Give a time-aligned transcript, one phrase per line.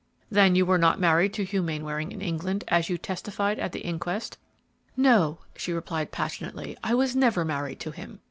[0.31, 3.81] "Then you were not married to Hugh Mainwaring in England, as you testified at the
[3.81, 4.39] inquest?"
[4.97, 8.19] "No," she replied, passionately; "I was never married to him.